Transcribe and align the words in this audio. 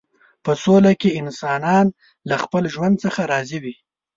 په 0.45 0.51
سوله 0.63 0.91
کې 1.01 1.17
انسانان 1.21 1.85
له 2.29 2.35
خپل 2.43 2.63
ژوند 2.73 2.95
څخه 3.03 3.21
راضي 3.31 3.59
وي. 3.63 3.75